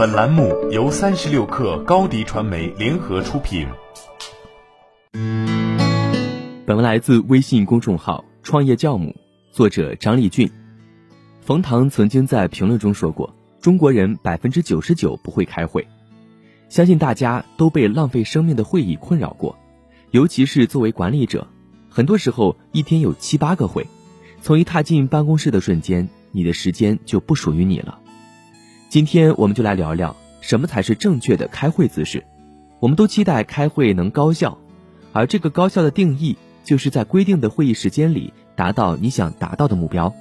[0.00, 3.68] 本栏目由三十六氪高低传媒联合出品。
[6.64, 9.14] 本文来自微信公众号“创业教母”，
[9.52, 10.50] 作者张立俊。
[11.42, 15.86] 冯唐曾经在评论中说过：“中国人百分之九十九不会开会。”
[16.70, 19.54] 相信大家都被浪费生命的会议困扰过，
[20.12, 21.46] 尤其是作为管理者，
[21.90, 23.86] 很多时候一天有七八个会，
[24.40, 27.98] 从一踏进办公室的瞬间，你的时间就不属于你了。
[28.90, 32.24] 今天我们就来聊聊什么才是正确的开会姿势。
[32.80, 34.58] 我们都期待开会能高效，
[35.12, 40.12] 而这个高效的定义，就是在规定的会议时间里达到你想达到的目标。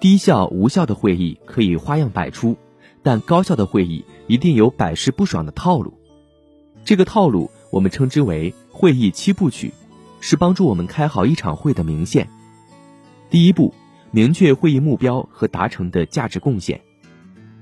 [0.00, 2.56] 低效无效的会议可以花样百出。
[3.02, 5.92] 但高效的会议一定有百试不爽的套路，
[6.86, 9.74] 这个套路我们称之为会议七部曲，
[10.20, 12.30] 是帮助我们开好一场会的明线。
[13.28, 13.74] 第一步，
[14.10, 16.80] 明确会议目标和达成的价值贡献。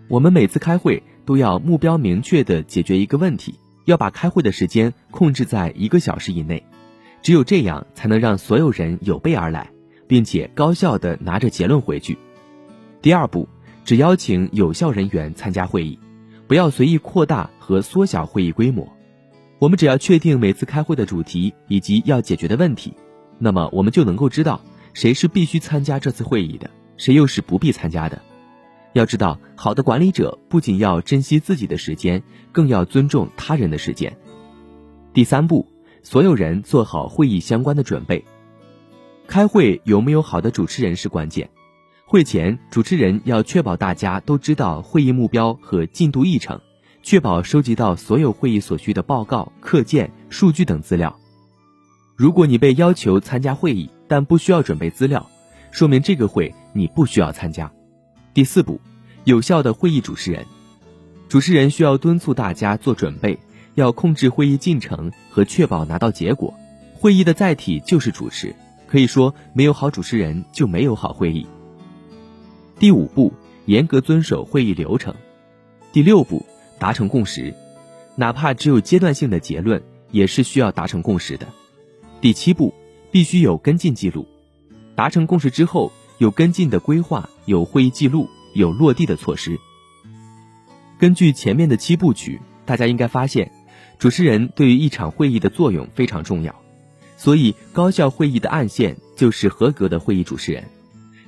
[0.08, 3.54] 我们每次开会都要目标明确的解决一个问题，
[3.84, 6.62] 要把开会的时间控制在一个小时以内，
[7.22, 9.70] 只有这样才能让所有人有备而来，
[10.06, 12.18] 并且高效的拿着结论回去。
[13.02, 13.48] 第二步。
[13.84, 15.98] 只邀请有效人员参加会议，
[16.46, 18.86] 不要随意扩大和缩小会议规模。
[19.58, 22.92] 我们只要确定每次开会的主题以及要解决的问题，
[23.38, 24.60] 那么我们就能够知道
[24.92, 28.20] 谁是必须参加这次会议的，谁又是不必参加的。
[28.94, 32.22] 要知道，好的管理者不仅要珍惜自己的时间，
[32.52, 34.16] 更要尊重他人的时间。
[35.12, 35.66] 第三步，
[36.02, 38.24] 所有人做好会议相关的准备。
[39.26, 41.48] 开会有没有好的主持人是关键。
[42.06, 46.58] 会前，主持人要确保大家都知道会议目标和进度议程，
[47.02, 51.14] 确保收集到所有会议所需的报告、课件、数据等资料。
[52.16, 55.28] 如果你被要求参加会议，但不需要准备资料，
[55.70, 57.70] 说明这个会你不需要参加。
[58.34, 58.80] 第四步，
[59.24, 60.46] 有效的会议主持人，
[61.28, 63.38] 主持人需要敦促大家做准备，
[63.74, 66.54] 要控制会议进程和确保拿到结果。
[66.94, 68.54] 会议的载体就是主持，
[68.86, 71.46] 可以说没有好主持人就没有好会议。
[72.78, 73.32] 第五步，
[73.66, 75.14] 严格遵守会议流程。
[75.92, 76.46] 第六步，
[76.78, 77.54] 达成共识，
[78.14, 81.48] 哪怕只有阶段性的结论，也是需要达成共识的。
[82.20, 82.72] 第七步，
[83.10, 84.26] 必须有跟进记录。
[84.94, 89.58] 达成共识之后，有跟进的规划，有会议记录，有落地的措施。
[90.98, 93.52] 根据前面的七部曲，大家应该发现，
[93.98, 96.54] 主持人对于一场会议的作用非常重要。
[97.16, 100.64] 所以，高效会议的暗线就是合格的会议主持人。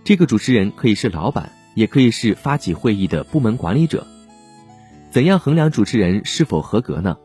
[0.05, 4.07] 这个主持人可以是老板，也可以是发起会议的部门管理者。
[5.11, 7.17] 怎样衡量主持人是否合格呢？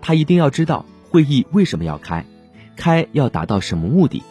[0.00, 2.24] 他一定要知道会议为什么要开，
[2.76, 4.22] 开要达到什么目的，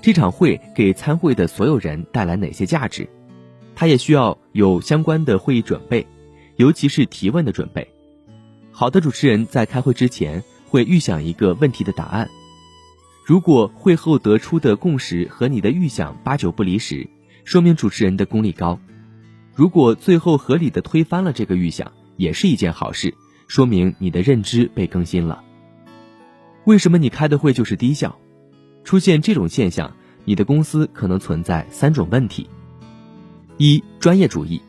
[0.00, 3.08] 这场会给参会的所有人带来哪些价值。
[3.74, 6.06] 他也需要有相关的会议准备，
[6.56, 7.86] 尤其是提问的准备。
[8.70, 12.28] 好的主持人在开会之前会预想一个问题的答案，
[13.24, 17.08] 如果会后得出的共识和你的预想八九不离十。
[17.44, 18.78] 说明主持人的功力高，
[19.54, 23.14] 如果最后合理的推翻了这个预想，也是一件好事，
[23.46, 25.42] 说明你的认知被更新了。
[26.64, 28.18] 为什么你开的会就是低效？
[28.88, 29.94] 出现这种现象，
[30.24, 32.48] 你的公司可能存在三种问题：
[33.58, 34.62] 一、专业主义，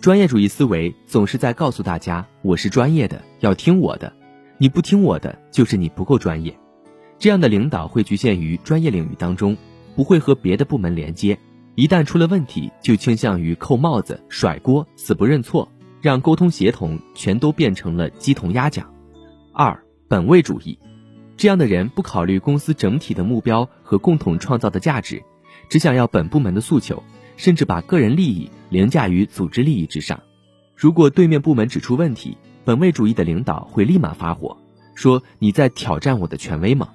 [0.00, 4.12] 专业主义思维总是在告诉大家我是专业的，要听我的，
[4.58, 6.58] 你不听我的就是你不够专业。
[7.20, 9.56] 这样的领导会局限于专业领域当中，
[9.94, 11.38] 不会和别的部门连接。
[11.76, 15.70] 一旦出了问题，就倾向于扣帽子、甩锅、死不认错，
[16.00, 18.92] 让沟通协同全都变成了鸡同鸭讲。
[19.52, 20.76] 二本位主义，
[21.42, 25.24] 这样的人不考虑公司整体的目标和共同创造的价值，
[25.68, 27.02] 只想要本部门的诉求，
[27.36, 30.20] 甚至把个人利益凌驾于组织利益之上。
[30.76, 34.56] 如果对面部门指出问题，本位主义的领导会立马发火，
[34.94, 36.90] 说你在挑战我的权威吗？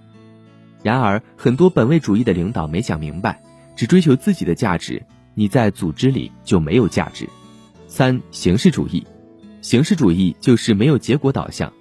[0.81, 3.43] 然而，很多本位主义的领导没想明白。
[3.75, 7.27] 只追求自己的价值，你在组织里就没有价值。
[7.85, 9.05] 三形式主义，
[9.61, 11.73] 形式主义就是没有结果导向，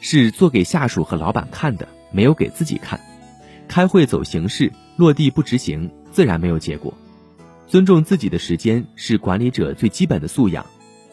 [0.00, 3.00] 是做给下属和老板看的，没有给自己看。
[3.68, 6.94] 开会走形式，落地不执行，自然没有结果。
[7.66, 10.64] 尊重自己的时间是管理者最基本的素养，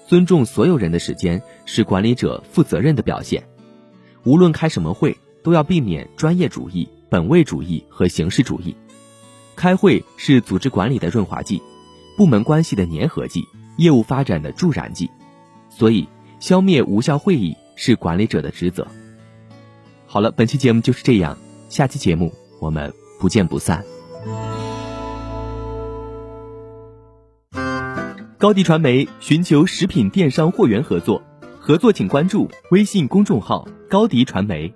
[0.07, 3.43] 尊重所有人的时间是管理者负责任的表现。
[4.23, 8.75] 无论开什么会，都要避免专业主义、本位主义和形式主义。
[9.55, 11.61] 开会是组织管理的润滑剂，
[12.15, 13.43] 部门关系的粘合剂，
[13.77, 15.09] 业务发展的助燃剂，
[15.69, 16.07] 所以
[16.39, 18.87] 消灭无效会议是管理者的职责。
[20.13, 21.35] 好了，本期节目就是这样，
[21.69, 23.83] 下期节目我们不见不散。
[28.37, 31.19] 高迪传媒寻求食品电商货源合作。
[31.59, 34.71] 合作请关注微信公众号高迪传媒。